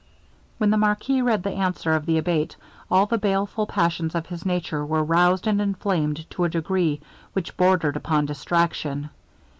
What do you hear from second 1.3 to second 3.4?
the answer of the Abate, all the